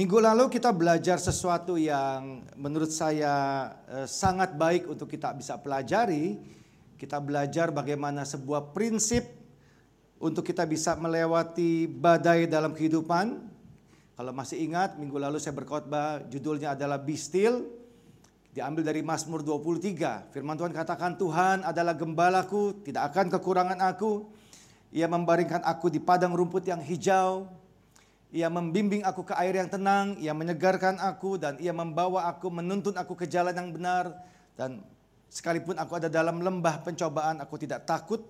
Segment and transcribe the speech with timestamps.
[0.00, 6.40] Minggu lalu kita belajar sesuatu yang menurut saya eh, sangat baik untuk kita bisa pelajari.
[6.96, 9.28] Kita belajar bagaimana sebuah prinsip
[10.16, 13.44] untuk kita bisa melewati badai dalam kehidupan.
[14.16, 17.68] Kalau masih ingat, minggu lalu saya berkhotbah, judulnya adalah Be Still.
[18.56, 20.32] Diambil dari Mazmur 23.
[20.32, 24.32] Firman Tuhan katakan, Tuhan adalah gembalaku, tidak akan kekurangan aku.
[24.96, 27.59] Ia membaringkan aku di padang rumput yang hijau
[28.30, 32.94] ia membimbing aku ke air yang tenang, ia menyegarkan aku dan ia membawa aku menuntun
[32.94, 34.14] aku ke jalan yang benar
[34.54, 34.78] dan
[35.26, 38.22] sekalipun aku ada dalam lembah pencobaan aku tidak takut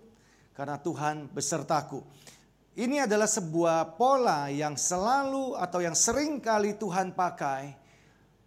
[0.56, 2.00] karena Tuhan besertaku.
[2.80, 7.76] Ini adalah sebuah pola yang selalu atau yang sering kali Tuhan pakai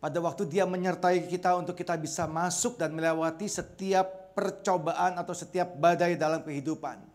[0.02, 5.78] pada waktu dia menyertai kita untuk kita bisa masuk dan melewati setiap percobaan atau setiap
[5.78, 7.13] badai dalam kehidupan.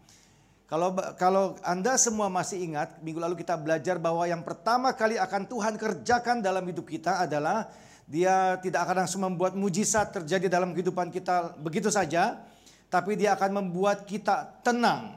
[0.68, 5.48] Kalau kalau Anda semua masih ingat, minggu lalu kita belajar bahwa yang pertama kali akan
[5.48, 7.72] Tuhan kerjakan dalam hidup kita adalah
[8.04, 12.44] dia tidak akan langsung membuat mujizat terjadi dalam kehidupan kita begitu saja,
[12.92, 15.16] tapi dia akan membuat kita tenang.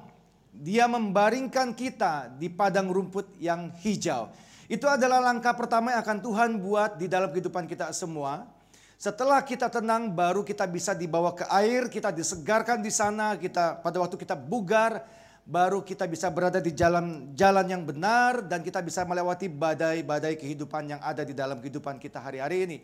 [0.56, 4.32] Dia membaringkan kita di padang rumput yang hijau.
[4.72, 8.48] Itu adalah langkah pertama yang akan Tuhan buat di dalam kehidupan kita semua.
[8.96, 14.00] Setelah kita tenang, baru kita bisa dibawa ke air, kita disegarkan di sana, kita pada
[14.00, 15.04] waktu kita bugar,
[15.46, 20.98] baru kita bisa berada di jalan jalan yang benar dan kita bisa melewati badai-badai kehidupan
[20.98, 22.78] yang ada di dalam kehidupan kita hari-hari ini.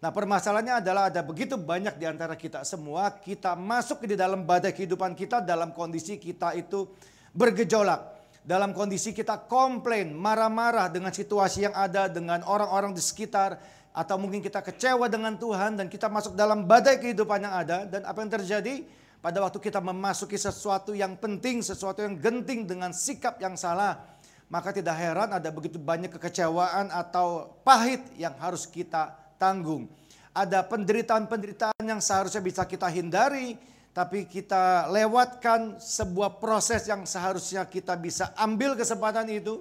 [0.00, 4.72] Nah permasalahannya adalah ada begitu banyak di antara kita semua, kita masuk di dalam badai
[4.72, 6.88] kehidupan kita dalam kondisi kita itu
[7.36, 8.18] bergejolak.
[8.40, 14.40] Dalam kondisi kita komplain, marah-marah dengan situasi yang ada, dengan orang-orang di sekitar, atau mungkin
[14.40, 18.32] kita kecewa dengan Tuhan dan kita masuk dalam badai kehidupan yang ada dan apa yang
[18.32, 18.74] terjadi?
[19.20, 24.00] Pada waktu kita memasuki sesuatu yang penting, sesuatu yang genting dengan sikap yang salah,
[24.48, 29.92] maka tidak heran ada begitu banyak kekecewaan atau pahit yang harus kita tanggung.
[30.32, 33.60] Ada penderitaan-penderitaan yang seharusnya bisa kita hindari,
[33.92, 39.60] tapi kita lewatkan sebuah proses yang seharusnya kita bisa ambil kesempatan itu.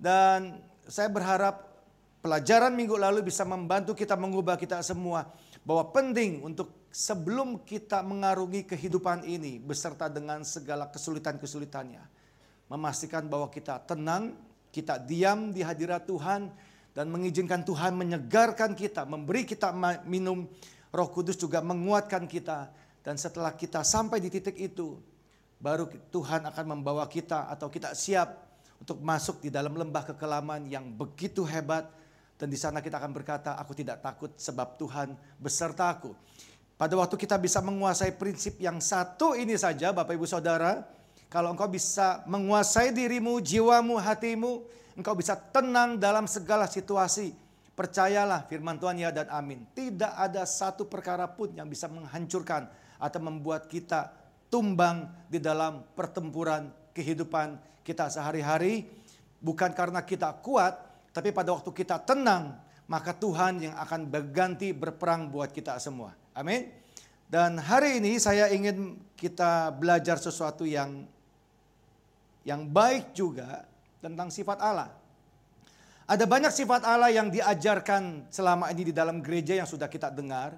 [0.00, 1.60] Dan saya berharap
[2.24, 5.28] pelajaran minggu lalu bisa membantu kita mengubah kita semua
[5.66, 12.00] bahwa penting untuk sebelum kita mengarungi kehidupan ini beserta dengan segala kesulitan-kesulitannya.
[12.72, 14.32] Memastikan bahwa kita tenang,
[14.72, 16.48] kita diam di hadirat Tuhan
[16.96, 19.76] dan mengizinkan Tuhan menyegarkan kita, memberi kita
[20.08, 20.48] minum
[20.88, 22.72] Roh Kudus juga menguatkan kita
[23.04, 24.96] dan setelah kita sampai di titik itu
[25.60, 30.88] baru Tuhan akan membawa kita atau kita siap untuk masuk di dalam lembah kekelaman yang
[30.96, 31.92] begitu hebat
[32.40, 36.16] dan di sana kita akan berkata aku tidak takut sebab Tuhan besertaku.
[36.76, 40.84] Pada waktu kita bisa menguasai prinsip yang satu ini saja Bapak Ibu Saudara.
[41.32, 44.60] Kalau engkau bisa menguasai dirimu, jiwamu, hatimu.
[44.92, 47.32] Engkau bisa tenang dalam segala situasi.
[47.72, 49.64] Percayalah firman Tuhan ya dan amin.
[49.72, 52.68] Tidak ada satu perkara pun yang bisa menghancurkan
[53.00, 54.12] atau membuat kita
[54.52, 57.56] tumbang di dalam pertempuran kehidupan
[57.88, 58.84] kita sehari-hari.
[59.40, 60.76] Bukan karena kita kuat,
[61.16, 62.52] tapi pada waktu kita tenang,
[62.84, 66.25] maka Tuhan yang akan berganti berperang buat kita semua.
[66.36, 66.68] Amin.
[67.32, 71.08] Dan hari ini saya ingin kita belajar sesuatu yang
[72.44, 73.64] yang baik juga
[74.04, 74.92] tentang sifat Allah.
[76.06, 80.54] Ada banyak sifat Allah yang diajarkan selama ini di dalam gereja yang sudah kita dengar.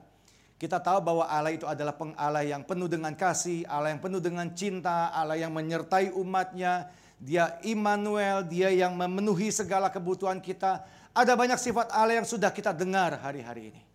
[0.59, 4.50] Kita tahu bahwa Allah itu adalah pengala yang penuh dengan kasih, Allah yang penuh dengan
[4.53, 6.91] cinta, Allah yang menyertai umatnya.
[7.16, 10.84] Dia Immanuel, dia yang memenuhi segala kebutuhan kita.
[11.16, 13.88] Ada banyak sifat Allah yang sudah kita dengar hari-hari ini.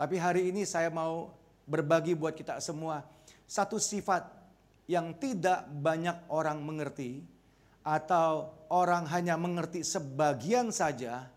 [0.00, 1.28] Tapi hari ini saya mau
[1.68, 3.04] berbagi buat kita semua
[3.44, 4.24] satu sifat
[4.88, 7.20] yang tidak banyak orang mengerti
[7.84, 11.28] atau orang hanya mengerti sebagian saja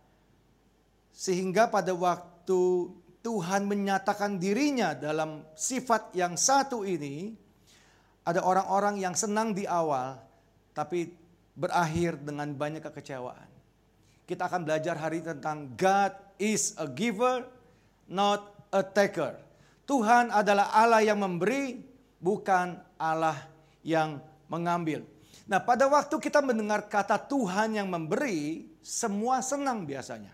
[1.12, 2.88] sehingga pada waktu
[3.20, 7.36] Tuhan menyatakan dirinya dalam sifat yang satu ini
[8.24, 10.24] ada orang-orang yang senang di awal
[10.72, 11.12] tapi
[11.52, 13.52] berakhir dengan banyak kekecewaan.
[14.24, 17.44] Kita akan belajar hari tentang God is a giver,
[18.08, 19.38] not a taker.
[19.86, 21.78] Tuhan adalah Allah yang memberi,
[22.18, 23.38] bukan Allah
[23.86, 24.18] yang
[24.50, 25.06] mengambil.
[25.46, 30.32] Nah, pada waktu kita mendengar kata Tuhan yang memberi, semua senang biasanya.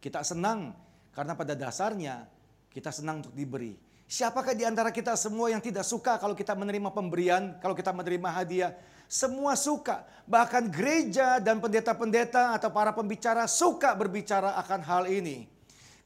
[0.00, 0.72] Kita senang
[1.12, 2.24] karena pada dasarnya
[2.72, 3.76] kita senang untuk diberi.
[4.06, 8.28] Siapakah di antara kita semua yang tidak suka kalau kita menerima pemberian, kalau kita menerima
[8.30, 8.72] hadiah?
[9.10, 10.06] Semua suka.
[10.30, 15.55] Bahkan gereja dan pendeta-pendeta atau para pembicara suka berbicara akan hal ini.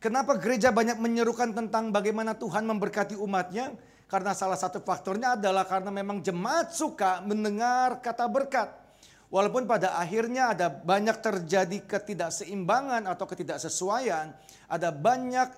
[0.01, 3.77] Kenapa gereja banyak menyerukan tentang bagaimana Tuhan memberkati umatnya?
[4.09, 8.73] Karena salah satu faktornya adalah karena memang jemaat suka mendengar kata berkat.
[9.29, 14.33] Walaupun pada akhirnya ada banyak terjadi ketidakseimbangan atau ketidaksesuaian,
[14.73, 15.53] ada banyak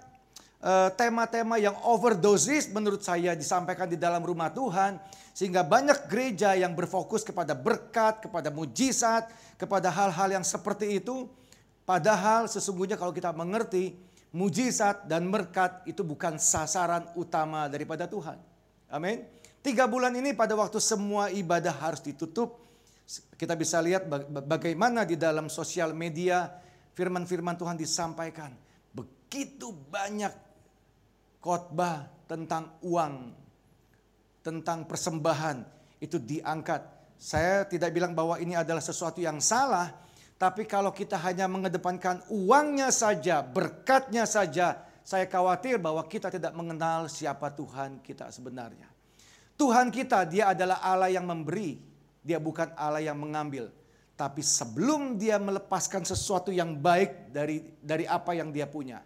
[0.58, 4.98] eh, tema-tema uh, yang overdosis menurut saya disampaikan di dalam rumah Tuhan.
[5.30, 11.30] Sehingga banyak gereja yang berfokus kepada berkat, kepada mujizat, kepada hal-hal yang seperti itu.
[11.86, 18.40] Padahal sesungguhnya kalau kita mengerti mujizat dan berkat itu bukan sasaran utama daripada Tuhan.
[18.88, 19.24] Amin.
[19.62, 22.58] Tiga bulan ini pada waktu semua ibadah harus ditutup.
[23.38, 24.08] Kita bisa lihat
[24.48, 26.50] bagaimana di dalam sosial media
[26.96, 28.50] firman-firman Tuhan disampaikan.
[28.90, 30.32] Begitu banyak
[31.38, 33.36] khotbah tentang uang,
[34.40, 35.62] tentang persembahan
[36.00, 36.82] itu diangkat.
[37.22, 39.94] Saya tidak bilang bahwa ini adalah sesuatu yang salah,
[40.42, 47.06] tapi kalau kita hanya mengedepankan uangnya saja, berkatnya saja, saya khawatir bahwa kita tidak mengenal
[47.06, 48.90] siapa Tuhan kita sebenarnya.
[49.54, 51.78] Tuhan kita, dia adalah Allah yang memberi,
[52.26, 53.70] dia bukan Allah yang mengambil.
[54.18, 58.98] Tapi sebelum dia melepaskan sesuatu yang baik dari dari apa yang dia punya,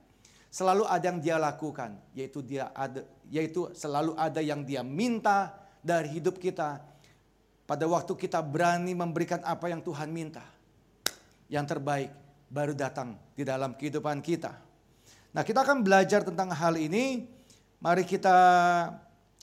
[0.48, 5.52] selalu ada yang dia lakukan, yaitu dia ada yaitu selalu ada yang dia minta
[5.84, 6.80] dari hidup kita.
[7.68, 10.56] Pada waktu kita berani memberikan apa yang Tuhan minta
[11.46, 12.10] yang terbaik
[12.50, 14.54] baru datang di dalam kehidupan kita.
[15.34, 17.28] Nah, kita akan belajar tentang hal ini.
[17.82, 18.37] Mari kita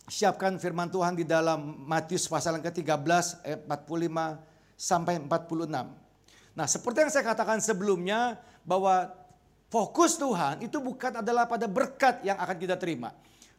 [0.09, 4.41] siapkan firman Tuhan di dalam Matius pasal yang ke-13 ayat 45
[4.73, 5.69] sampai 46.
[6.53, 9.13] Nah, seperti yang saya katakan sebelumnya bahwa
[9.69, 13.13] fokus Tuhan itu bukan adalah pada berkat yang akan kita terima.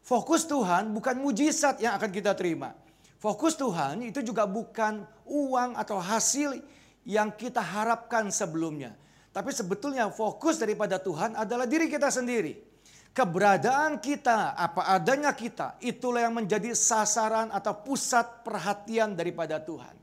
[0.05, 2.77] Fokus Tuhan bukan mujizat yang akan kita terima.
[3.17, 6.61] Fokus Tuhan itu juga bukan uang atau hasil
[7.05, 8.97] yang kita harapkan sebelumnya.
[9.31, 12.75] Tapi sebetulnya fokus daripada Tuhan adalah diri kita sendiri.
[13.15, 19.95] Keberadaan kita, apa adanya kita, itulah yang menjadi sasaran atau pusat perhatian daripada Tuhan.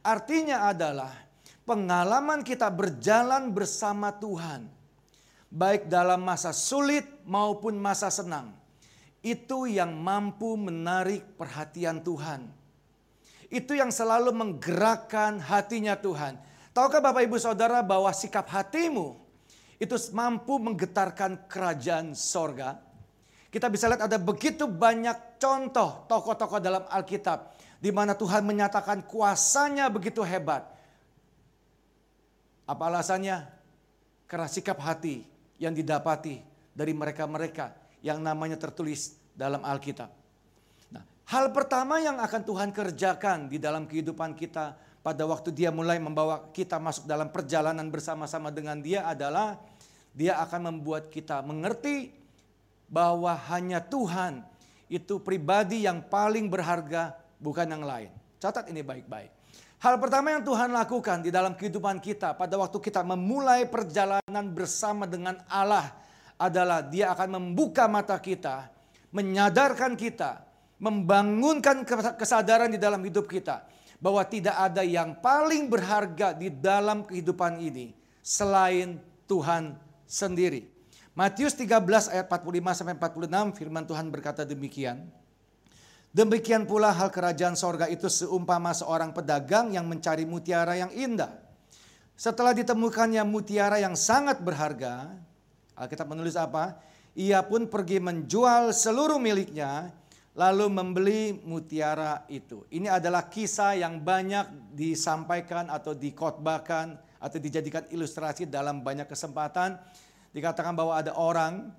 [0.00, 1.12] Artinya adalah
[1.68, 4.64] pengalaman kita berjalan bersama Tuhan,
[5.52, 8.56] baik dalam masa sulit maupun masa senang,
[9.20, 12.63] itu yang mampu menarik perhatian Tuhan
[13.54, 16.34] itu yang selalu menggerakkan hatinya Tuhan.
[16.74, 19.14] Tahukah Bapak Ibu Saudara bahwa sikap hatimu
[19.78, 22.82] itu mampu menggetarkan kerajaan sorga?
[23.54, 27.54] Kita bisa lihat ada begitu banyak contoh tokoh-tokoh dalam Alkitab.
[27.78, 30.66] Di mana Tuhan menyatakan kuasanya begitu hebat.
[32.66, 33.46] Apa alasannya?
[34.26, 35.22] Karena sikap hati
[35.62, 36.42] yang didapati
[36.74, 37.70] dari mereka-mereka
[38.02, 40.23] yang namanya tertulis dalam Alkitab.
[41.24, 46.52] Hal pertama yang akan Tuhan kerjakan di dalam kehidupan kita pada waktu dia mulai membawa
[46.52, 49.56] kita masuk dalam perjalanan bersama-sama dengan dia adalah
[50.12, 52.12] dia akan membuat kita mengerti
[52.92, 54.44] bahwa hanya Tuhan
[54.92, 58.12] itu pribadi yang paling berharga bukan yang lain.
[58.36, 59.32] Catat ini baik-baik.
[59.80, 65.08] Hal pertama yang Tuhan lakukan di dalam kehidupan kita pada waktu kita memulai perjalanan bersama
[65.08, 65.88] dengan Allah
[66.36, 68.68] adalah dia akan membuka mata kita,
[69.08, 70.43] menyadarkan kita
[70.84, 71.88] membangunkan
[72.20, 73.64] kesadaran di dalam hidup kita
[73.96, 80.68] bahwa tidak ada yang paling berharga di dalam kehidupan ini selain Tuhan sendiri.
[81.16, 85.08] Matius 13 ayat 45 sampai 46 firman Tuhan berkata demikian.
[86.14, 91.32] Demikian pula hal kerajaan sorga itu seumpama seorang pedagang yang mencari mutiara yang indah.
[92.14, 95.10] Setelah ditemukannya mutiara yang sangat berharga,
[95.74, 96.78] Alkitab menulis apa?
[97.18, 99.90] Ia pun pergi menjual seluruh miliknya
[100.34, 102.66] lalu membeli mutiara itu.
[102.74, 109.78] Ini adalah kisah yang banyak disampaikan atau dikotbahkan atau dijadikan ilustrasi dalam banyak kesempatan.
[110.34, 111.70] Dikatakan bahwa ada orang,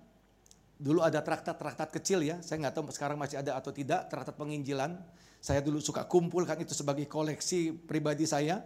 [0.80, 4.96] dulu ada traktat-traktat kecil ya, saya nggak tahu sekarang masih ada atau tidak, traktat penginjilan.
[5.44, 8.64] Saya dulu suka kumpulkan itu sebagai koleksi pribadi saya.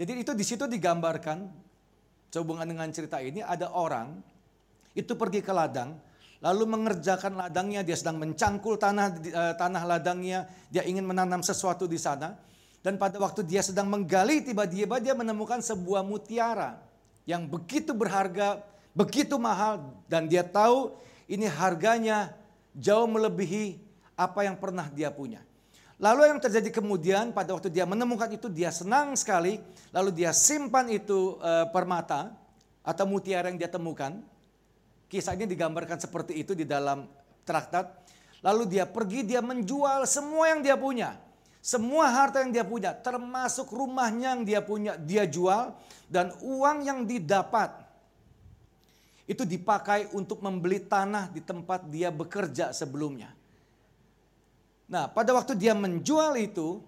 [0.00, 1.44] Jadi itu di situ digambarkan,
[2.32, 4.16] sehubungan dengan cerita ini ada orang
[4.96, 6.00] itu pergi ke ladang,
[6.44, 11.96] lalu mengerjakan ladangnya, dia sedang mencangkul tanah uh, tanah ladangnya, dia ingin menanam sesuatu di
[11.96, 12.36] sana.
[12.84, 16.78] Dan pada waktu dia sedang menggali, tiba-tiba dia menemukan sebuah mutiara
[17.26, 18.62] yang begitu berharga,
[18.94, 20.94] begitu mahal, dan dia tahu
[21.26, 22.30] ini harganya
[22.78, 23.82] jauh melebihi
[24.14, 25.42] apa yang pernah dia punya.
[25.96, 29.58] Lalu yang terjadi kemudian pada waktu dia menemukan itu dia senang sekali,
[29.90, 32.36] lalu dia simpan itu uh, permata
[32.86, 34.20] atau mutiara yang dia temukan
[35.06, 37.06] Kisah ini digambarkan seperti itu di dalam
[37.46, 37.90] traktat.
[38.42, 41.18] Lalu dia pergi, dia menjual semua yang dia punya.
[41.62, 45.74] Semua harta yang dia punya, termasuk rumahnya yang dia punya, dia jual.
[46.06, 47.74] Dan uang yang didapat,
[49.26, 53.34] itu dipakai untuk membeli tanah di tempat dia bekerja sebelumnya.
[54.86, 56.78] Nah pada waktu dia menjual itu,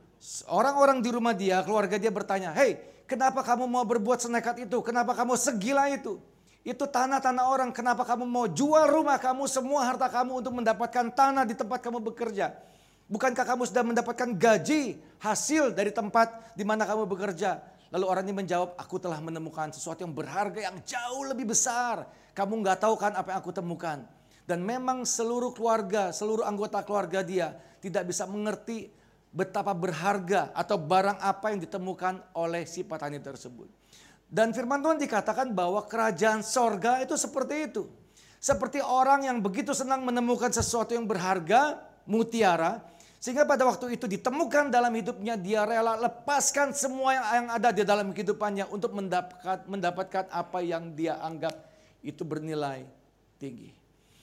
[0.46, 4.84] orang-orang di rumah dia, keluarga dia bertanya, Hei Kenapa kamu mau berbuat senekat itu?
[4.84, 6.20] Kenapa kamu segila itu?
[6.68, 7.70] Itu tanah-tanah orang.
[7.72, 11.96] Kenapa kamu mau jual rumah kamu, semua harta kamu untuk mendapatkan tanah di tempat kamu
[12.12, 12.52] bekerja?
[13.08, 17.64] Bukankah kamu sudah mendapatkan gaji hasil dari tempat di mana kamu bekerja?
[17.88, 22.04] Lalu orang ini menjawab, aku telah menemukan sesuatu yang berharga yang jauh lebih besar.
[22.36, 24.04] Kamu nggak tahu kan apa yang aku temukan.
[24.44, 28.92] Dan memang seluruh keluarga, seluruh anggota keluarga dia tidak bisa mengerti
[29.32, 33.72] betapa berharga atau barang apa yang ditemukan oleh si petani tersebut.
[34.28, 37.88] Dan firman Tuhan dikatakan bahwa kerajaan sorga itu seperti itu.
[38.38, 42.84] Seperti orang yang begitu senang menemukan sesuatu yang berharga, mutiara,
[43.18, 48.14] sehingga pada waktu itu ditemukan dalam hidupnya, dia rela lepaskan semua yang, ada di dalam
[48.14, 51.50] kehidupannya untuk mendapatkan, mendapatkan apa yang dia anggap
[51.98, 52.86] itu bernilai
[53.42, 53.74] tinggi.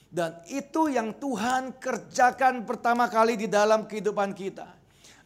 [0.08, 4.64] Dan itu yang Tuhan kerjakan pertama kali di dalam kehidupan kita.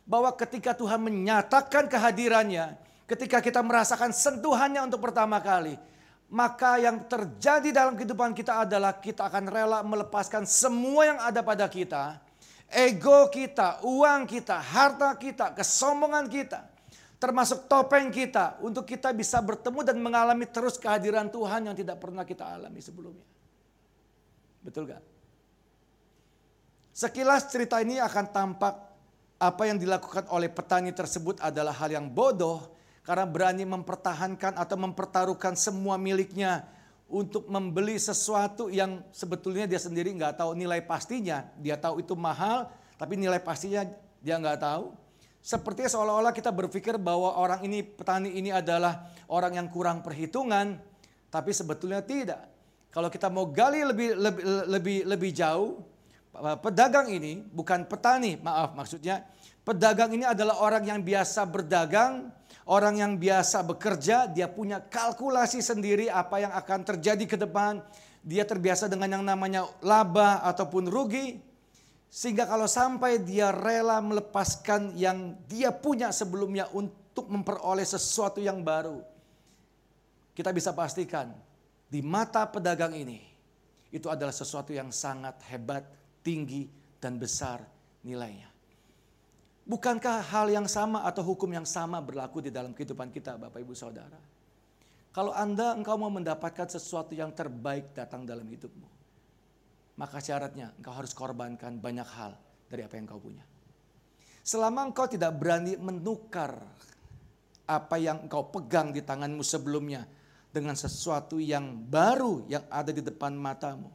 [0.03, 2.75] Bahwa ketika Tuhan menyatakan kehadirannya,
[3.11, 5.75] ketika kita merasakan sentuhannya untuk pertama kali,
[6.31, 11.67] maka yang terjadi dalam kehidupan kita adalah kita akan rela melepaskan semua yang ada pada
[11.67, 12.31] kita
[12.71, 16.71] ego kita, uang kita, harta kita, kesombongan kita,
[17.19, 22.23] termasuk topeng kita untuk kita bisa bertemu dan mengalami terus kehadiran Tuhan yang tidak pernah
[22.23, 23.27] kita alami sebelumnya.
[24.63, 25.03] Betul gak?
[26.95, 28.75] Sekilas cerita ini akan tampak
[29.41, 35.57] apa yang dilakukan oleh petani tersebut adalah hal yang bodoh karena berani mempertahankan atau mempertaruhkan
[35.57, 36.69] semua miliknya
[37.11, 41.43] untuk membeli sesuatu yang sebetulnya dia sendiri nggak tahu nilai pastinya.
[41.59, 43.83] Dia tahu itu mahal, tapi nilai pastinya
[44.23, 44.95] dia nggak tahu.
[45.41, 50.79] Sepertinya seolah-olah kita berpikir bahwa orang ini, petani ini adalah orang yang kurang perhitungan,
[51.33, 52.47] tapi sebetulnya tidak.
[52.93, 55.81] Kalau kita mau gali lebih lebih lebih lebih jauh,
[56.61, 59.25] pedagang ini bukan petani, maaf maksudnya,
[59.65, 62.29] pedagang ini adalah orang yang biasa berdagang,
[62.69, 67.81] Orang yang biasa bekerja, dia punya kalkulasi sendiri apa yang akan terjadi ke depan.
[68.21, 71.41] Dia terbiasa dengan yang namanya laba ataupun rugi.
[72.11, 79.01] Sehingga kalau sampai dia rela melepaskan yang dia punya sebelumnya untuk memperoleh sesuatu yang baru.
[80.35, 81.31] Kita bisa pastikan
[81.87, 83.31] di mata pedagang ini
[83.91, 85.83] itu adalah sesuatu yang sangat hebat,
[86.23, 86.71] tinggi,
[87.03, 87.63] dan besar
[88.07, 88.50] nilainya.
[89.71, 93.71] Bukankah hal yang sama atau hukum yang sama berlaku di dalam kehidupan kita Bapak Ibu
[93.79, 94.19] Saudara?
[95.15, 98.91] Kalau Anda engkau mau mendapatkan sesuatu yang terbaik datang dalam hidupmu.
[99.95, 102.35] Maka syaratnya engkau harus korbankan banyak hal
[102.67, 103.47] dari apa yang engkau punya.
[104.43, 106.67] Selama engkau tidak berani menukar
[107.71, 110.03] apa yang engkau pegang di tanganmu sebelumnya
[110.51, 113.87] dengan sesuatu yang baru yang ada di depan matamu.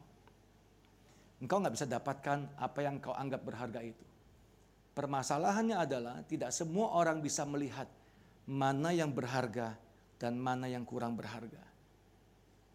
[1.44, 4.05] Engkau nggak bisa dapatkan apa yang engkau anggap berharga itu.
[4.96, 7.84] Permasalahannya adalah tidak semua orang bisa melihat
[8.48, 9.76] mana yang berharga
[10.16, 11.60] dan mana yang kurang berharga.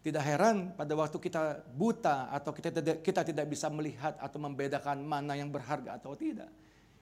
[0.06, 5.02] Tidak heran pada waktu kita buta atau kita tidak, kita tidak bisa melihat atau membedakan
[5.02, 6.46] mana yang berharga atau tidak.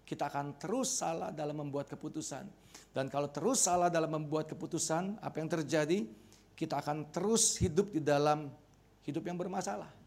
[0.09, 2.49] Kita akan terus salah dalam membuat keputusan.
[2.89, 6.09] Dan kalau terus salah dalam membuat keputusan, apa yang terjadi?
[6.57, 8.49] Kita akan terus hidup di dalam
[9.05, 10.00] hidup yang bermasalah.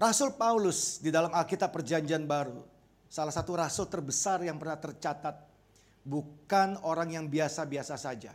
[0.00, 2.64] Rasul Paulus di dalam Alkitab Perjanjian Baru,
[3.04, 5.44] salah satu rasul terbesar yang pernah tercatat,
[6.08, 8.32] bukan orang yang biasa-biasa saja.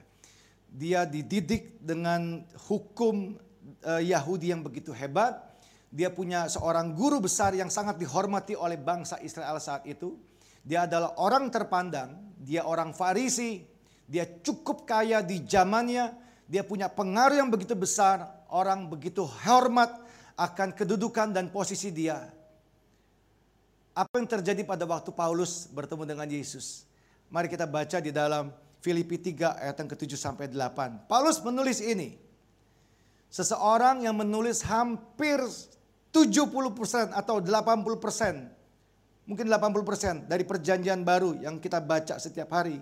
[0.70, 3.34] Dia dididik dengan hukum
[3.82, 5.42] uh, Yahudi yang begitu hebat.
[5.90, 10.22] Dia punya seorang guru besar yang sangat dihormati oleh bangsa Israel saat itu.
[10.62, 13.66] Dia adalah orang terpandang, dia orang Farisi,
[14.06, 16.14] dia cukup kaya di zamannya,
[16.46, 20.05] dia punya pengaruh yang begitu besar, orang begitu hormat
[20.36, 22.32] akan kedudukan dan posisi dia.
[23.96, 26.84] Apa yang terjadi pada waktu Paulus bertemu dengan Yesus?
[27.32, 28.52] Mari kita baca di dalam
[28.84, 31.08] Filipi 3 ayat yang ke-7 sampai 8.
[31.08, 32.20] Paulus menulis ini.
[33.32, 35.40] Seseorang yang menulis hampir
[36.12, 39.26] 70% atau 80%.
[39.26, 42.78] Mungkin 80% dari perjanjian baru yang kita baca setiap hari.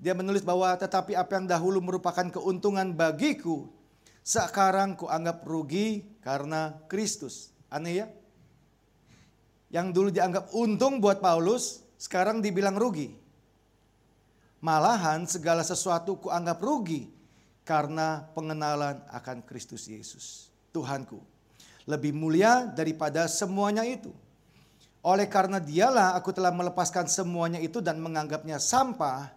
[0.00, 3.70] Dia menulis bahwa tetapi apa yang dahulu merupakan keuntungan bagiku
[4.28, 7.48] sekarang kuanggap rugi karena Kristus.
[7.72, 8.06] Aneh ya?
[9.72, 13.16] Yang dulu dianggap untung buat Paulus, sekarang dibilang rugi.
[14.60, 17.08] Malahan segala sesuatu kuanggap rugi
[17.64, 20.52] karena pengenalan akan Kristus Yesus.
[20.76, 21.24] Tuhanku.
[21.88, 24.12] Lebih mulia daripada semuanya itu.
[25.00, 29.32] Oleh karena dialah aku telah melepaskan semuanya itu dan menganggapnya sampah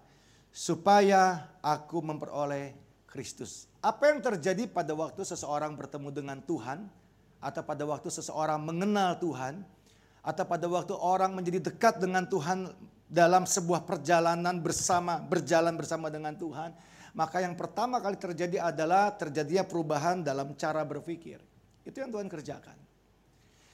[0.51, 2.75] supaya aku memperoleh
[3.11, 3.67] Kristus.
[3.83, 6.87] Apa yang terjadi pada waktu seseorang bertemu dengan Tuhan
[7.43, 9.67] atau pada waktu seseorang mengenal Tuhan
[10.23, 12.71] atau pada waktu orang menjadi dekat dengan Tuhan
[13.11, 16.71] dalam sebuah perjalanan bersama, berjalan bersama dengan Tuhan,
[17.11, 21.43] maka yang pertama kali terjadi adalah terjadinya perubahan dalam cara berpikir.
[21.83, 22.77] Itu yang Tuhan kerjakan.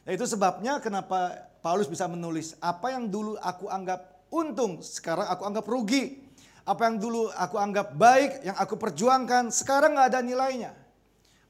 [0.07, 5.43] Nah, itu sebabnya kenapa Paulus bisa menulis apa yang dulu aku anggap untung, sekarang aku
[5.45, 6.26] anggap rugi.
[6.67, 10.75] Apa yang dulu aku anggap baik, yang aku perjuangkan, sekarang nggak ada nilainya.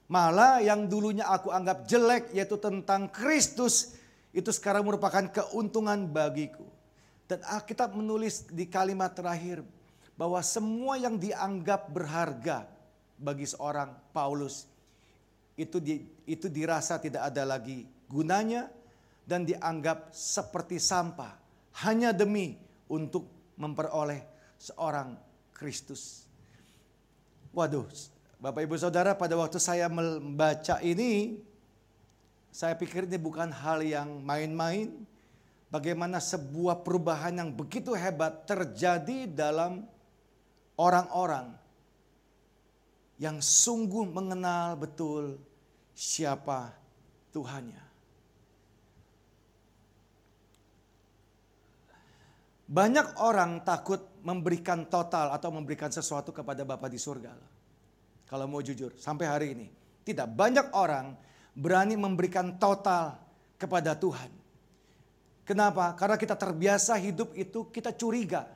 [0.06, 3.98] Malah yang dulunya aku anggap jelek, yaitu tentang Kristus,
[4.30, 6.70] itu sekarang merupakan keuntungan bagiku.
[7.26, 9.66] Dan Alkitab menulis di kalimat terakhir
[10.14, 12.70] bahwa semua yang dianggap berharga
[13.18, 14.70] bagi seorang Paulus
[15.58, 18.70] itu di, itu dirasa tidak ada lagi gunanya
[19.26, 21.34] dan dianggap seperti sampah
[21.84, 22.56] hanya demi
[22.88, 23.26] untuk
[23.58, 25.18] memperoleh seorang
[25.54, 26.26] Kristus.
[27.54, 27.90] Waduh,
[28.38, 31.42] Bapak Ibu Saudara, pada waktu saya membaca ini,
[32.54, 34.94] saya pikir ini bukan hal yang main-main.
[35.68, 39.84] Bagaimana sebuah perubahan yang begitu hebat terjadi dalam
[40.80, 41.52] orang-orang
[43.20, 45.42] yang sungguh mengenal betul
[45.92, 46.72] siapa
[47.34, 47.84] Tuhannya.
[52.68, 57.32] Banyak orang takut memberikan total atau memberikan sesuatu kepada Bapa di surga.
[58.28, 59.68] Kalau mau jujur, sampai hari ini.
[60.04, 61.16] Tidak banyak orang
[61.56, 63.16] berani memberikan total
[63.56, 64.28] kepada Tuhan.
[65.48, 65.96] Kenapa?
[65.96, 68.52] Karena kita terbiasa hidup itu kita curiga.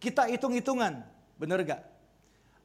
[0.00, 1.04] Kita hitung-hitungan,
[1.36, 1.80] bener gak?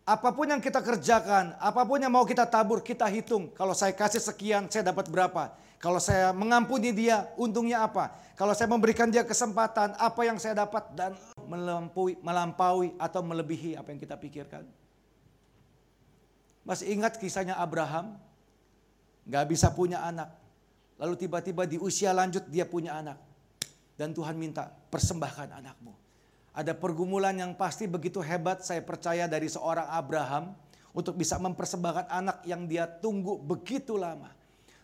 [0.08, 3.52] Apa pun yang kita kerjakan, apa pun yang mau kita tabur, kita hitung.
[3.52, 5.52] Kalau saya kasih sekian, saya dapat berapa.
[5.78, 8.16] Kalau saya mengampuni dia, untungnya apa?
[8.40, 11.12] Kalau saya memberikan dia kesempatan, apa yang saya dapat dan
[11.48, 14.68] melampaui, melampaui atau melebihi apa yang kita pikirkan.
[16.68, 18.20] Masih ingat kisahnya Abraham?
[19.27, 20.36] Gak bisa punya anak.
[21.00, 23.17] Lalu tiba-tiba di usia lanjut dia punya anak.
[23.95, 26.08] Dan Tuhan minta, persembahkan anakmu
[26.58, 30.58] ada pergumulan yang pasti begitu hebat saya percaya dari seorang Abraham
[30.89, 34.34] untuk bisa mempersembahkan anak yang dia tunggu begitu lama.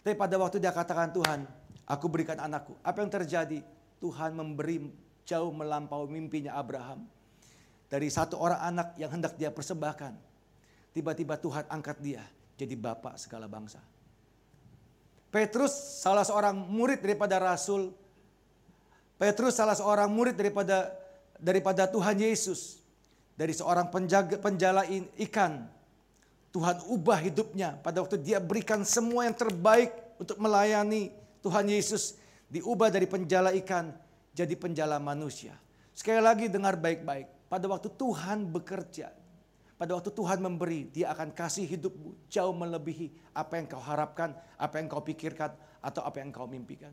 [0.06, 1.50] Tapi pada waktu dia katakan Tuhan,
[1.90, 2.78] aku berikan anakku.
[2.86, 3.66] Apa yang terjadi?
[3.98, 4.86] Tuhan memberi
[5.24, 7.08] jauh melampaui mimpinya Abraham.
[7.88, 10.18] Dari satu orang anak yang hendak dia persembahkan.
[10.94, 12.22] Tiba-tiba Tuhan angkat dia
[12.58, 13.82] jadi bapak segala bangsa.
[15.34, 17.90] Petrus salah seorang murid daripada Rasul.
[19.18, 20.94] Petrus salah seorang murid daripada
[21.42, 22.82] daripada Tuhan Yesus.
[23.34, 24.86] Dari seorang penjaga penjala
[25.26, 25.66] ikan.
[26.54, 29.90] Tuhan ubah hidupnya pada waktu dia berikan semua yang terbaik
[30.22, 31.10] untuk melayani
[31.42, 32.14] Tuhan Yesus.
[32.54, 33.90] Diubah dari penjala ikan
[34.34, 35.54] jadi penjala manusia.
[35.94, 37.48] Sekali lagi dengar baik-baik.
[37.48, 39.14] Pada waktu Tuhan bekerja,
[39.78, 44.82] pada waktu Tuhan memberi, dia akan kasih hidupmu jauh melebihi apa yang kau harapkan, apa
[44.82, 46.90] yang kau pikirkan, atau apa yang kau mimpikan.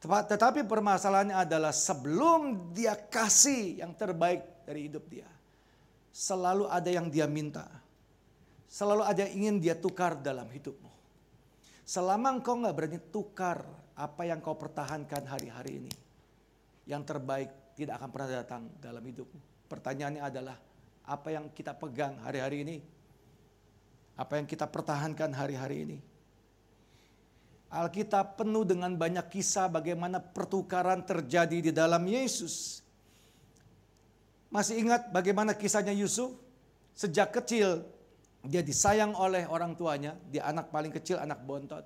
[0.00, 5.28] Tetapi permasalahannya adalah sebelum dia kasih yang terbaik dari hidup dia.
[6.14, 7.68] Selalu ada yang dia minta.
[8.70, 10.88] Selalu ada yang ingin dia tukar dalam hidupmu.
[11.82, 13.66] Selama engkau nggak berani tukar
[13.98, 15.92] apa yang kau pertahankan hari-hari ini.
[16.88, 19.68] Yang terbaik tidak akan pernah datang dalam hidupmu.
[19.68, 20.56] Pertanyaannya adalah
[21.04, 22.76] apa yang kita pegang hari-hari ini?
[24.16, 25.98] Apa yang kita pertahankan hari-hari ini?
[27.68, 32.80] Alkitab penuh dengan banyak kisah bagaimana pertukaran terjadi di dalam Yesus.
[34.48, 36.32] Masih ingat bagaimana kisahnya Yusuf?
[36.96, 37.84] Sejak kecil
[38.40, 41.84] dia disayang oleh orang tuanya, dia anak paling kecil, anak bontot.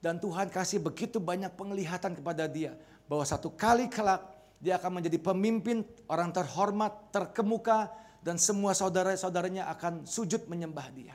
[0.00, 2.72] Dan Tuhan kasih begitu banyak penglihatan kepada dia
[3.08, 7.92] bahwa satu kali kelak dia akan menjadi pemimpin orang terhormat, terkemuka
[8.24, 11.12] dan semua saudara-saudaranya akan sujud menyembah dia.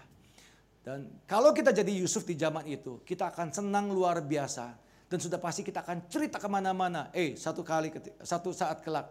[0.86, 4.78] Dan kalau kita jadi Yusuf di zaman itu, kita akan senang luar biasa.
[5.10, 7.10] Dan sudah pasti kita akan cerita ke mana-mana.
[7.10, 7.90] Eh, satu kali,
[8.22, 9.10] satu saat kelak,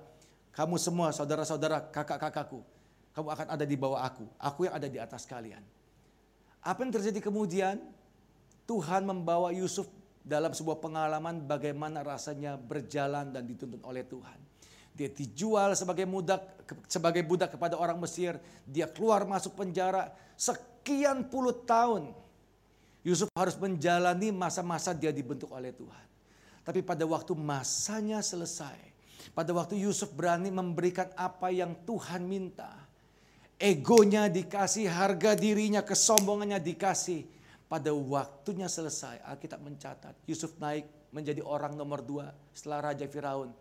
[0.54, 2.62] kamu semua saudara-saudara, kakak-kakakku,
[3.10, 4.30] kamu akan ada di bawah aku.
[4.38, 5.62] Aku yang ada di atas kalian.
[6.62, 7.82] Apa yang terjadi kemudian?
[8.68, 9.90] Tuhan membawa Yusuf
[10.28, 14.36] dalam sebuah pengalaman bagaimana rasanya berjalan dan dituntun oleh Tuhan.
[14.92, 18.36] Dia dijual sebagai budak sebagai budak kepada orang Mesir,
[18.68, 22.12] dia keluar masuk penjara sekian puluh tahun.
[23.06, 26.06] Yusuf harus menjalani masa-masa dia dibentuk oleh Tuhan.
[26.60, 28.76] Tapi pada waktu masanya selesai,
[29.32, 32.68] pada waktu Yusuf berani memberikan apa yang Tuhan minta,
[33.56, 37.37] egonya dikasih, harga dirinya, kesombongannya dikasih.
[37.68, 43.52] Pada waktunya selesai, Alkitab mencatat, Yusuf naik menjadi orang nomor dua setelah Raja Firaun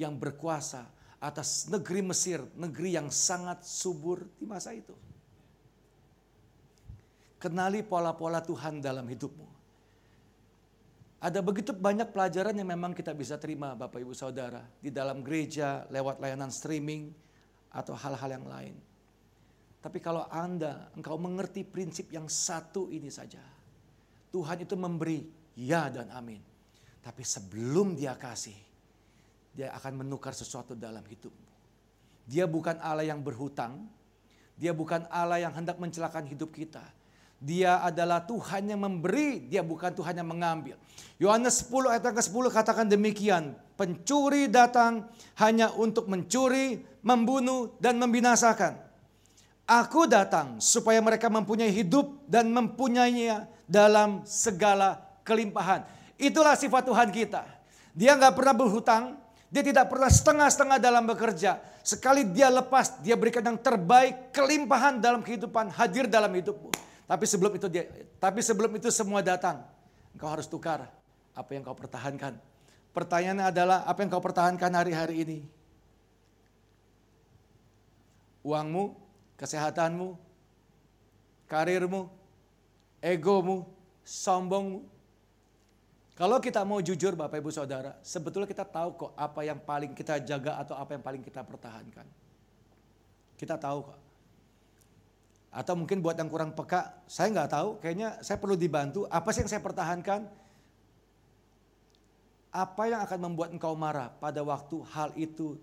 [0.00, 0.88] yang berkuasa
[1.20, 4.96] atas negeri Mesir, negeri yang sangat subur di masa itu.
[7.36, 9.48] Kenali pola-pola Tuhan dalam hidupmu.
[11.20, 14.64] Ada begitu banyak pelajaran yang memang kita bisa terima Bapak Ibu Saudara.
[14.80, 17.12] Di dalam gereja, lewat layanan streaming,
[17.70, 18.74] atau hal-hal yang lain.
[19.80, 23.40] Tapi kalau Anda, engkau mengerti prinsip yang satu ini saja.
[24.28, 25.24] Tuhan itu memberi
[25.56, 26.40] ya dan amin.
[27.00, 28.54] Tapi sebelum dia kasih,
[29.56, 31.48] dia akan menukar sesuatu dalam hidupmu.
[32.28, 33.88] Dia bukan Allah yang berhutang,
[34.60, 36.84] dia bukan Allah yang hendak mencelakan hidup kita.
[37.40, 40.76] Dia adalah Tuhan yang memberi, dia bukan Tuhan yang mengambil.
[41.16, 43.56] Yohanes 10 ayat ke-10 katakan demikian.
[43.80, 45.08] Pencuri datang
[45.40, 48.89] hanya untuk mencuri, membunuh, dan membinasakan.
[49.70, 55.86] Aku datang supaya mereka mempunyai hidup dan mempunyainya dalam segala kelimpahan.
[56.18, 57.46] Itulah sifat Tuhan kita.
[57.94, 59.14] Dia nggak pernah berhutang,
[59.46, 61.62] dia tidak pernah setengah-setengah dalam bekerja.
[61.86, 66.74] Sekali dia lepas, dia berikan yang terbaik, kelimpahan dalam kehidupan, hadir dalam hidupmu.
[67.06, 67.86] Tapi sebelum itu dia,
[68.18, 69.62] tapi sebelum itu semua datang,
[70.14, 70.90] engkau harus tukar
[71.30, 72.34] apa yang kau pertahankan.
[72.90, 75.38] Pertanyaannya adalah apa yang kau pertahankan hari-hari ini?
[78.42, 79.09] Uangmu,
[79.40, 80.20] kesehatanmu,
[81.48, 82.12] karirmu,
[83.00, 83.64] egomu,
[84.04, 84.84] sombongmu.
[86.12, 90.20] Kalau kita mau jujur Bapak Ibu Saudara, sebetulnya kita tahu kok apa yang paling kita
[90.20, 92.04] jaga atau apa yang paling kita pertahankan.
[93.40, 93.98] Kita tahu kok.
[95.50, 99.08] Atau mungkin buat yang kurang peka, saya nggak tahu, kayaknya saya perlu dibantu.
[99.08, 100.28] Apa sih yang saya pertahankan?
[102.52, 105.56] Apa yang akan membuat engkau marah pada waktu hal itu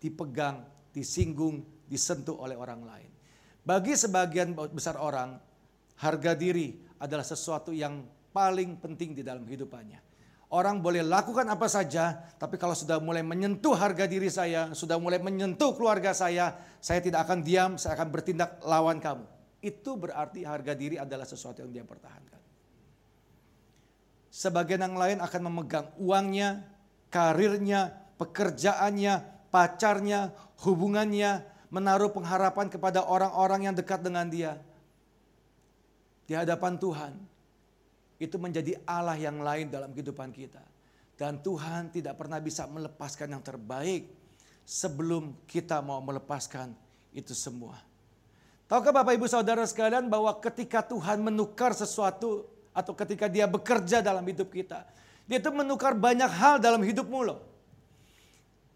[0.00, 0.64] dipegang,
[0.96, 3.17] disinggung, disentuh oleh orang lain?
[3.68, 5.36] Bagi sebagian besar orang,
[6.00, 8.00] harga diri adalah sesuatu yang
[8.32, 10.00] paling penting di dalam hidupannya.
[10.48, 15.20] Orang boleh lakukan apa saja, tapi kalau sudah mulai menyentuh harga diri saya, sudah mulai
[15.20, 19.28] menyentuh keluarga saya, saya tidak akan diam, saya akan bertindak lawan kamu.
[19.60, 22.40] Itu berarti harga diri adalah sesuatu yang dia pertahankan.
[24.32, 26.64] Sebagian yang lain akan memegang uangnya,
[27.12, 30.32] karirnya, pekerjaannya, pacarnya,
[30.64, 34.56] hubungannya, menaruh pengharapan kepada orang-orang yang dekat dengan dia.
[36.28, 37.12] Di hadapan Tuhan,
[38.18, 40.60] itu menjadi Allah yang lain dalam kehidupan kita.
[41.18, 44.06] Dan Tuhan tidak pernah bisa melepaskan yang terbaik
[44.62, 46.74] sebelum kita mau melepaskan
[47.16, 47.80] itu semua.
[48.68, 52.44] Tahukah Bapak Ibu Saudara sekalian bahwa ketika Tuhan menukar sesuatu
[52.76, 54.84] atau ketika dia bekerja dalam hidup kita.
[55.24, 57.47] Dia itu menukar banyak hal dalam hidupmu loh.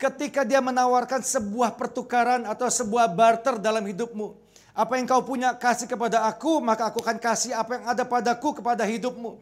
[0.03, 4.35] Ketika dia menawarkan sebuah pertukaran atau sebuah barter dalam hidupmu.
[4.75, 8.59] Apa yang kau punya kasih kepada aku maka aku akan kasih apa yang ada padaku
[8.59, 9.39] kepada hidupmu.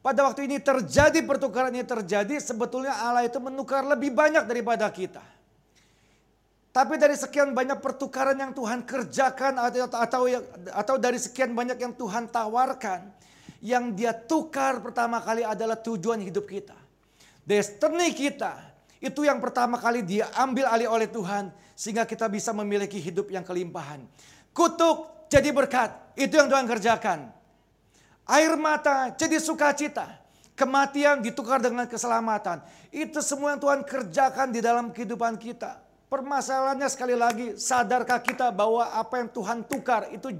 [0.00, 5.20] Pada waktu ini terjadi pertukaran ini terjadi, sebetulnya Allah itu menukar lebih banyak daripada kita.
[6.72, 10.22] Tapi dari sekian banyak pertukaran yang Tuhan kerjakan atau atau
[10.72, 13.12] atau dari sekian banyak yang Tuhan tawarkan,
[13.60, 16.74] yang dia tukar pertama kali adalah tujuan hidup kita.
[17.44, 18.71] Destiny kita
[19.02, 23.42] itu yang pertama kali dia ambil alih oleh Tuhan sehingga kita bisa memiliki hidup yang
[23.42, 24.06] kelimpahan.
[24.54, 27.34] Kutuk jadi berkat, itu yang Tuhan kerjakan.
[28.30, 30.22] Air mata jadi sukacita.
[30.54, 32.62] Kematian ditukar dengan keselamatan.
[32.94, 35.82] Itu semua yang Tuhan kerjakan di dalam kehidupan kita.
[36.06, 40.30] Permasalahannya sekali lagi, sadarkah kita bahwa apa yang Tuhan tukar itu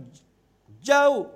[0.79, 1.33] jauh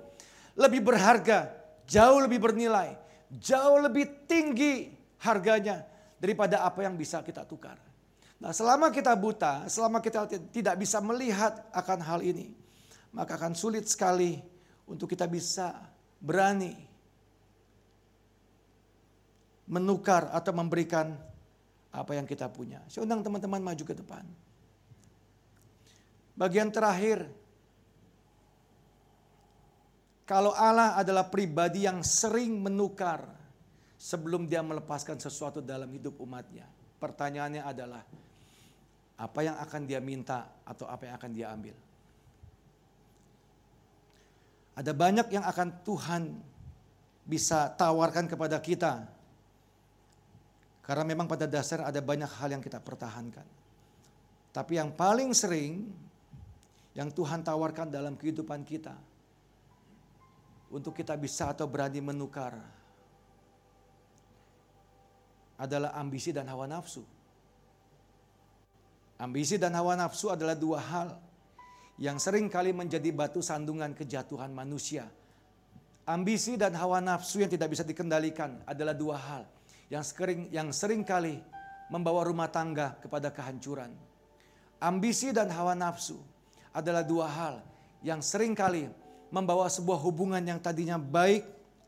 [0.55, 1.51] lebih berharga,
[1.89, 2.95] jauh lebih bernilai,
[3.33, 7.77] jauh lebih tinggi harganya daripada apa yang bisa kita tukar.
[8.37, 12.53] Nah, selama kita buta, selama kita tidak bisa melihat akan hal ini,
[13.13, 14.37] maka akan sulit sekali
[14.85, 15.73] untuk kita bisa
[16.21, 16.73] berani
[19.67, 21.17] menukar atau memberikan
[21.89, 22.81] apa yang kita punya.
[22.87, 24.23] Saya undang teman-teman maju ke depan.
[26.37, 27.25] Bagian terakhir,
[30.29, 33.36] kalau Allah adalah pribadi yang sering menukar
[33.97, 36.69] sebelum dia melepaskan sesuatu dalam hidup umatnya.
[37.01, 38.05] Pertanyaannya adalah,
[39.17, 41.75] apa yang akan dia minta atau apa yang akan dia ambil?
[44.77, 46.23] Ada banyak yang akan Tuhan
[47.25, 49.09] bisa tawarkan kepada kita.
[50.85, 53.43] Karena memang pada dasar ada banyak hal yang kita pertahankan.
[54.53, 55.89] Tapi yang paling sering
[56.93, 58.93] yang Tuhan tawarkan dalam kehidupan kita
[60.69, 62.76] untuk kita bisa atau berani menukar
[65.57, 67.01] adalah ambisi dan hawa nafsu.
[69.17, 71.09] Ambisi dan hawa nafsu adalah dua hal
[71.97, 75.09] yang sering kali menjadi batu sandungan kejatuhan manusia.
[76.05, 79.43] Ambisi dan hawa nafsu yang tidak bisa dikendalikan adalah dua hal
[79.89, 81.41] yang sering yang sering kali
[81.89, 83.91] membawa rumah tangga kepada kehancuran.
[84.77, 86.21] Ambisi dan hawa nafsu
[86.69, 87.55] adalah dua hal
[88.05, 88.85] yang sering kali
[89.33, 91.43] membawa sebuah hubungan yang tadinya baik,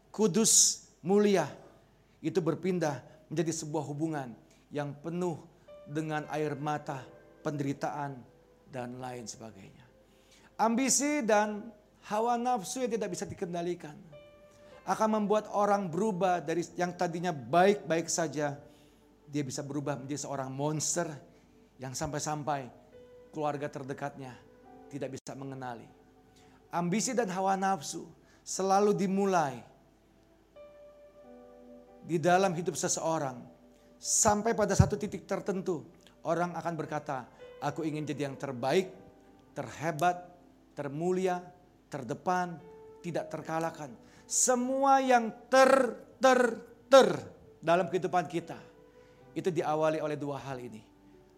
[0.10, 1.46] kudus, mulia
[2.20, 4.34] itu berpindah menjadi sebuah hubungan
[4.74, 5.40] yang penuh
[5.90, 7.02] dengan air mata,
[7.42, 8.18] penderitaan,
[8.70, 9.86] dan lain sebagainya.
[10.60, 11.66] Ambisi dan
[12.06, 13.98] hawa nafsu yang tidak bisa dikendalikan
[14.86, 18.58] akan membuat orang berubah dari yang tadinya baik-baik saja,
[19.30, 21.10] dia bisa berubah menjadi seorang monster
[21.78, 22.70] yang sampai-sampai
[23.30, 24.34] keluarga terdekatnya
[24.90, 25.86] tidak bisa mengenali.
[26.70, 28.06] Ambisi dan hawa nafsu
[28.42, 29.62] selalu dimulai
[32.10, 33.38] di dalam hidup seseorang
[34.02, 35.86] sampai pada satu titik tertentu
[36.26, 37.30] orang akan berkata,
[37.62, 38.90] aku ingin jadi yang terbaik,
[39.54, 40.18] terhebat,
[40.74, 41.38] termulia,
[41.86, 42.58] terdepan,
[43.06, 43.94] tidak terkalahkan.
[44.26, 46.58] Semua yang ter ter
[46.90, 47.10] ter
[47.62, 48.58] dalam kehidupan kita
[49.38, 50.82] itu diawali oleh dua hal ini.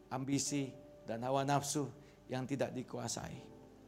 [0.07, 0.71] Ambisi
[1.03, 1.87] dan hawa nafsu
[2.31, 3.35] yang tidak dikuasai.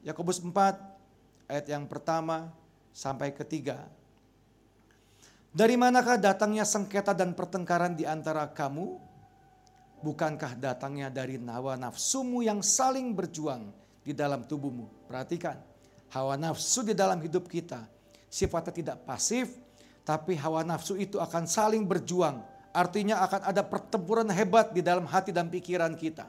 [0.03, 2.51] Yakobus 4 ayat yang pertama
[2.91, 3.87] sampai ketiga
[5.53, 8.99] dari manakah datangnya sengketa dan pertengkaran di antara kamu?
[10.03, 13.71] Bukankah datangnya dari hawa nafsumu yang saling berjuang
[14.03, 15.07] di dalam tubuhmu?
[15.07, 15.55] Perhatikan,
[16.11, 17.87] hawa nafsu di dalam hidup kita
[18.33, 19.53] sifatnya tidak pasif,
[20.01, 22.41] tapi hawa nafsu itu akan saling berjuang.
[22.73, 26.25] Artinya akan ada pertempuran hebat di dalam hati dan pikiran kita.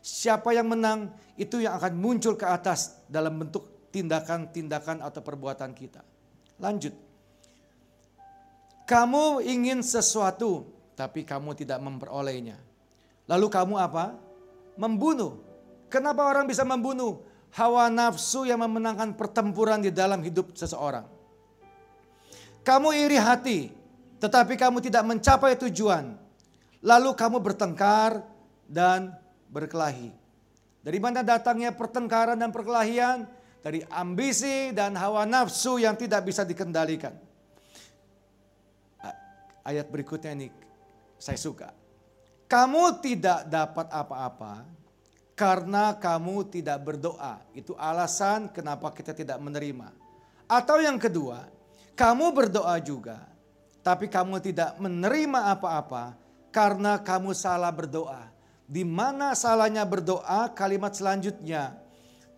[0.00, 6.00] Siapa yang menang itu yang akan muncul ke atas dalam bentuk tindakan-tindakan atau perbuatan kita.
[6.56, 7.05] Lanjut.
[8.86, 10.62] Kamu ingin sesuatu,
[10.94, 12.54] tapi kamu tidak memperolehnya.
[13.26, 14.14] Lalu kamu apa?
[14.78, 15.42] Membunuh.
[15.90, 17.18] Kenapa orang bisa membunuh?
[17.50, 21.02] Hawa nafsu yang memenangkan pertempuran di dalam hidup seseorang.
[22.62, 23.74] Kamu iri hati,
[24.22, 26.14] tetapi kamu tidak mencapai tujuan.
[26.78, 28.22] Lalu kamu bertengkar
[28.70, 29.18] dan
[29.50, 30.14] berkelahi.
[30.86, 33.26] Dari mana datangnya pertengkaran dan perkelahian?
[33.66, 37.25] Dari ambisi dan hawa nafsu yang tidak bisa dikendalikan
[39.66, 40.48] ayat berikutnya ini
[41.18, 41.74] saya suka.
[42.46, 44.62] Kamu tidak dapat apa-apa
[45.34, 47.42] karena kamu tidak berdoa.
[47.50, 49.90] Itu alasan kenapa kita tidak menerima.
[50.46, 51.50] Atau yang kedua,
[51.98, 53.26] kamu berdoa juga,
[53.82, 56.14] tapi kamu tidak menerima apa-apa
[56.54, 58.30] karena kamu salah berdoa.
[58.66, 60.50] Di mana salahnya berdoa?
[60.54, 61.74] Kalimat selanjutnya,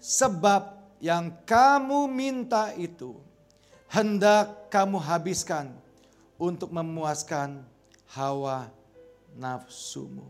[0.00, 3.16] sebab yang kamu minta itu
[3.92, 5.72] hendak kamu habiskan
[6.38, 7.66] untuk memuaskan
[8.14, 8.70] hawa
[9.34, 10.24] nafsumu.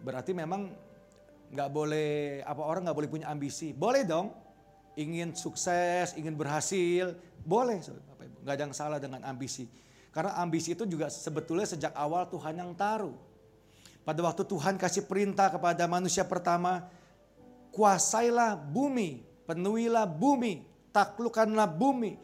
[0.00, 0.72] Berarti memang
[1.50, 3.72] nggak boleh apa orang nggak boleh punya ambisi.
[3.76, 4.32] Boleh dong,
[4.96, 7.80] ingin sukses, ingin berhasil, boleh.
[8.40, 9.68] Nggak ada yang salah dengan ambisi.
[10.10, 13.14] Karena ambisi itu juga sebetulnya sejak awal Tuhan yang taruh.
[14.00, 16.88] Pada waktu Tuhan kasih perintah kepada manusia pertama,
[17.70, 20.62] kuasailah bumi, penuhilah bumi,
[20.94, 22.14] taklukkanlah bumi.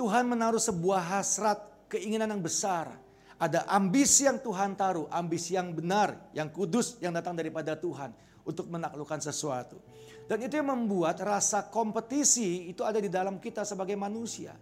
[0.00, 1.60] Tuhan menaruh sebuah hasrat,
[1.92, 2.96] keinginan yang besar.
[3.36, 8.16] Ada ambisi yang Tuhan taruh, ambisi yang benar, yang kudus, yang datang daripada Tuhan
[8.48, 9.76] untuk menaklukkan sesuatu.
[10.24, 14.56] Dan itu yang membuat rasa kompetisi itu ada di dalam kita sebagai manusia.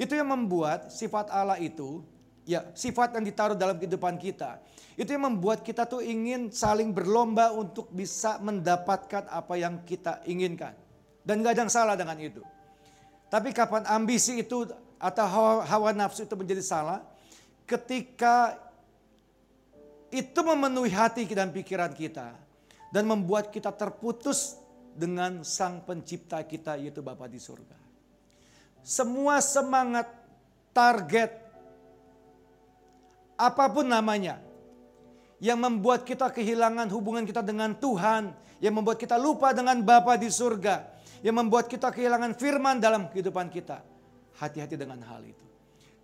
[0.00, 2.00] Itu yang membuat sifat Allah itu,
[2.48, 4.56] ya sifat yang ditaruh dalam kehidupan kita.
[4.96, 10.81] Itu yang membuat kita tuh ingin saling berlomba untuk bisa mendapatkan apa yang kita inginkan.
[11.22, 12.42] Dan gak ada yang salah dengan itu.
[13.30, 14.68] Tapi kapan ambisi itu
[15.00, 17.00] atau hawa, hawa nafsu itu menjadi salah?
[17.64, 18.58] Ketika
[20.12, 22.36] itu memenuhi hati dan pikiran kita.
[22.92, 24.60] Dan membuat kita terputus
[24.92, 27.80] dengan sang pencipta kita yaitu Bapa di surga.
[28.84, 30.12] Semua semangat,
[30.76, 31.32] target,
[33.40, 34.36] apa pun namanya.
[35.40, 38.36] Yang membuat kita kehilangan hubungan kita dengan Tuhan.
[38.60, 40.91] Yang membuat kita lupa dengan Bapa di surga
[41.22, 43.80] yang membuat kita kehilangan firman dalam kehidupan kita.
[44.36, 45.46] Hati-hati dengan hal itu.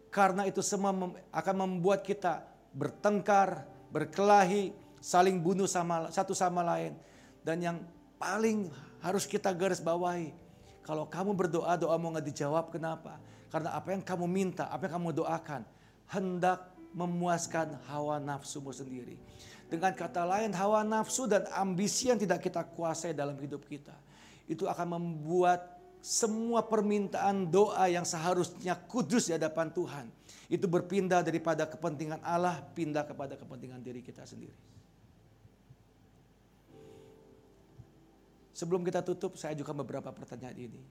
[0.08, 0.94] Karena itu semua
[1.34, 6.94] akan membuat kita bertengkar, berkelahi, saling bunuh sama satu sama lain.
[7.42, 7.76] Dan yang
[8.16, 8.70] paling
[9.02, 10.30] harus kita garis bawahi,
[10.86, 13.18] kalau kamu berdoa, doa mau nggak dijawab, kenapa?
[13.50, 15.62] Karena apa yang kamu minta, apa yang kamu doakan,
[16.08, 16.62] hendak
[16.94, 19.18] memuaskan hawa nafsumu sendiri.
[19.68, 23.92] Dengan kata lain, hawa nafsu dan ambisi yang tidak kita kuasai dalam hidup kita
[24.48, 30.06] itu akan membuat semua permintaan doa yang seharusnya kudus di hadapan Tuhan
[30.48, 34.56] itu berpindah daripada kepentingan Allah pindah kepada kepentingan diri kita sendiri.
[38.56, 40.82] Sebelum kita tutup, saya juga beberapa pertanyaan ini.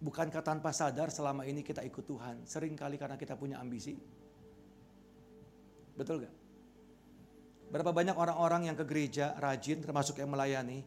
[0.00, 2.48] Bukankah tanpa sadar selama ini kita ikut Tuhan?
[2.48, 4.00] Sering kali karena kita punya ambisi.
[5.92, 6.34] Betul gak?
[7.68, 10.80] Berapa banyak orang-orang yang ke gereja, rajin, termasuk yang melayani,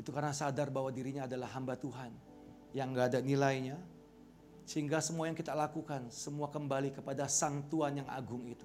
[0.00, 2.08] itu karena sadar bahwa dirinya adalah hamba Tuhan
[2.72, 3.76] yang gak ada nilainya.
[4.64, 8.64] Sehingga semua yang kita lakukan, semua kembali kepada Sang Tuhan yang agung itu.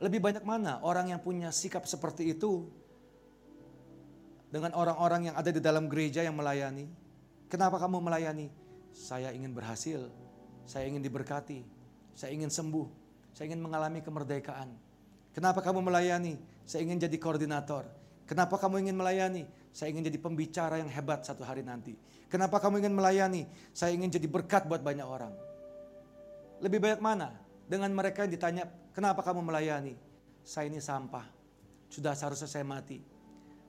[0.00, 2.70] Lebih banyak mana orang yang punya sikap seperti itu
[4.48, 6.86] dengan orang-orang yang ada di dalam gereja yang melayani?
[7.50, 8.48] Kenapa kamu melayani?
[8.94, 10.06] Saya ingin berhasil,
[10.64, 11.66] saya ingin diberkati,
[12.14, 12.86] saya ingin sembuh,
[13.34, 14.70] saya ingin mengalami kemerdekaan.
[15.34, 16.38] Kenapa kamu melayani?
[16.62, 17.90] Saya ingin jadi koordinator.
[18.30, 19.50] Kenapa kamu ingin melayani?
[19.74, 21.98] Saya ingin jadi pembicara yang hebat satu hari nanti.
[22.30, 23.42] Kenapa kamu ingin melayani?
[23.74, 25.34] Saya ingin jadi berkat buat banyak orang.
[26.62, 27.34] Lebih banyak mana?
[27.66, 29.98] Dengan mereka yang ditanya, kenapa kamu melayani?
[30.46, 31.26] Saya ini sampah.
[31.90, 33.02] Sudah seharusnya saya mati.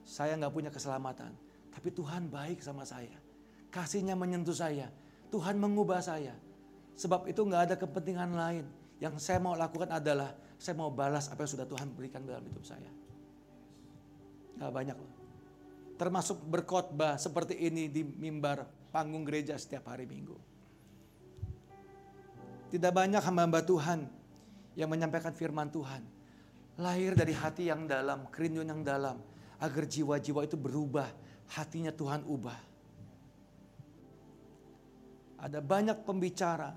[0.06, 1.34] Saya nggak punya keselamatan.
[1.74, 3.18] Tapi Tuhan baik sama saya.
[3.74, 4.86] Kasihnya menyentuh saya.
[5.34, 6.38] Tuhan mengubah saya.
[6.94, 8.64] Sebab itu nggak ada kepentingan lain.
[9.02, 12.62] Yang saya mau lakukan adalah saya mau balas apa yang sudah Tuhan berikan dalam hidup
[12.62, 12.88] saya.
[14.56, 15.15] Gak banyak loh.
[15.96, 20.36] Termasuk berkhotbah seperti ini di mimbar panggung gereja setiap hari minggu.
[22.68, 24.04] Tidak banyak hamba-hamba Tuhan
[24.76, 26.04] yang menyampaikan firman Tuhan.
[26.76, 29.16] Lahir dari hati yang dalam, kerinduan yang dalam.
[29.56, 31.08] Agar jiwa-jiwa itu berubah,
[31.56, 32.60] hatinya Tuhan ubah.
[35.40, 36.76] Ada banyak pembicara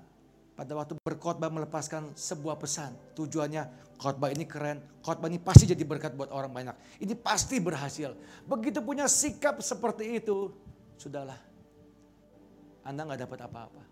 [0.60, 2.92] pada waktu berkhotbah melepaskan sebuah pesan.
[3.16, 6.76] Tujuannya khotbah ini keren, khotbah ini pasti jadi berkat buat orang banyak.
[7.00, 8.12] Ini pasti berhasil.
[8.44, 10.52] Begitu punya sikap seperti itu,
[11.00, 11.40] sudahlah.
[12.84, 13.82] Anda nggak dapat apa-apa.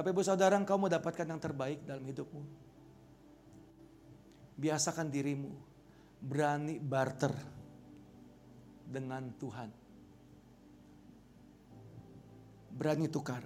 [0.00, 2.40] Bapak ibu saudara engkau mau dapatkan yang terbaik dalam hidupmu.
[4.56, 5.52] Biasakan dirimu
[6.24, 7.36] berani barter
[8.88, 9.84] dengan Tuhan
[12.76, 13.40] berani tukar.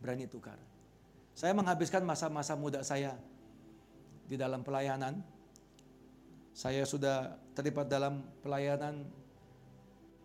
[0.00, 0.56] Berani tukar.
[1.36, 3.14] Saya menghabiskan masa-masa muda saya
[4.26, 5.20] di dalam pelayanan.
[6.56, 9.06] Saya sudah terlibat dalam pelayanan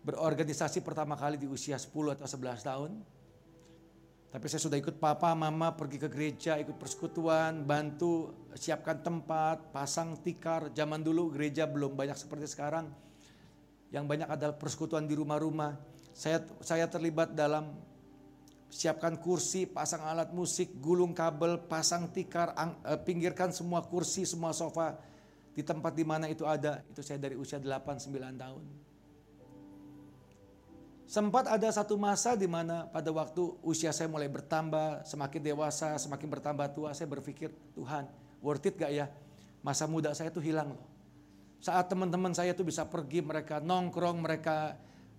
[0.02, 2.92] berorganisasi pertama kali di usia 10 atau 11 tahun.
[4.34, 10.18] Tapi saya sudah ikut papa, mama pergi ke gereja, ikut persekutuan, bantu siapkan tempat, pasang
[10.18, 10.74] tikar.
[10.74, 12.90] Zaman dulu gereja belum banyak seperti sekarang.
[13.94, 17.74] Yang banyak adalah persekutuan di rumah-rumah saya saya terlibat dalam
[18.70, 24.54] siapkan kursi, pasang alat musik, gulung kabel, pasang tikar, ang, eh, pinggirkan semua kursi, semua
[24.54, 24.94] sofa
[25.54, 26.82] di tempat di mana itu ada.
[26.86, 28.64] Itu saya dari usia 8 9 tahun.
[31.04, 36.26] Sempat ada satu masa di mana pada waktu usia saya mulai bertambah, semakin dewasa, semakin
[36.26, 38.08] bertambah tua, saya berpikir, Tuhan,
[38.42, 39.06] worth it gak ya?
[39.62, 40.82] Masa muda saya itu hilang loh.
[41.62, 44.74] Saat teman-teman saya itu bisa pergi, mereka nongkrong, mereka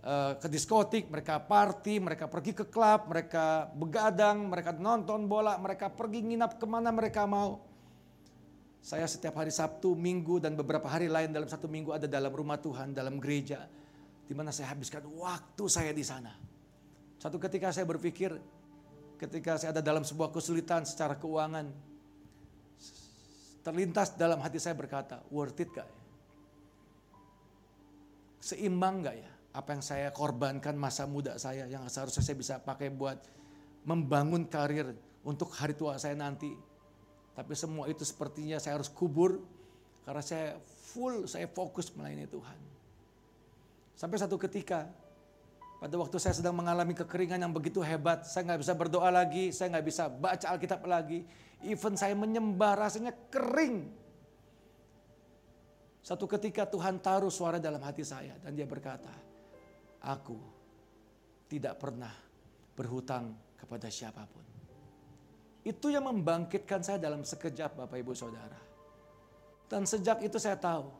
[0.06, 5.90] Eh, ke diskotik, mereka party, mereka pergi ke klub, mereka begadang, mereka nonton bola, mereka
[5.90, 7.66] pergi nginap ke mana mereka mau.
[8.86, 12.62] Saya setiap hari Sabtu, Minggu, dan beberapa hari lain dalam satu minggu ada dalam rumah
[12.62, 13.66] Tuhan, dalam gereja.
[14.30, 16.38] Di mana saya habiskan waktu saya di sana.
[17.18, 18.30] Satu ketika saya berpikir,
[19.18, 21.66] ketika saya ada dalam sebuah kesulitan secara keuangan,
[23.66, 26.02] terlintas dalam hati saya berkata, worth it gak ya?
[28.38, 29.35] Seimbang gak ya?
[29.56, 33.24] Apa yang saya korbankan masa muda saya yang seharusnya saya bisa pakai buat
[33.88, 34.92] membangun karir
[35.24, 36.52] untuk hari tua saya nanti.
[37.36, 39.40] Tapi semua itu sepertinya saya harus kubur
[40.04, 40.60] karena saya
[40.92, 42.60] full, saya fokus melayani Tuhan.
[43.96, 44.92] Sampai satu ketika
[45.80, 49.76] pada waktu saya sedang mengalami kekeringan yang begitu hebat, saya nggak bisa berdoa lagi, saya
[49.76, 51.24] nggak bisa baca Alkitab lagi.
[51.64, 53.92] Even saya menyembah rasanya kering.
[56.06, 59.25] Satu ketika Tuhan taruh suara dalam hati saya dan dia berkata,
[60.06, 60.38] Aku
[61.50, 62.14] tidak pernah
[62.78, 64.46] berhutang kepada siapa pun.
[65.66, 68.62] Itu yang membangkitkan saya dalam sekejap Bapak Ibu Saudara.
[69.66, 70.94] Dan sejak itu saya tahu,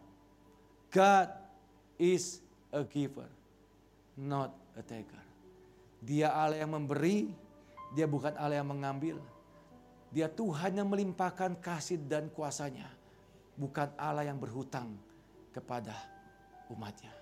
[0.90, 1.30] God
[2.02, 2.42] is
[2.74, 3.30] a giver,
[4.18, 5.22] not a taker.
[6.02, 7.30] Dia Allah yang memberi,
[7.94, 9.22] dia bukan Allah yang mengambil.
[10.12, 12.90] Dia Tuhan yang melimpahkan kasih dan kuasanya,
[13.56, 14.98] bukan Allah yang berhutang
[15.54, 15.96] kepada
[16.74, 17.15] umatnya.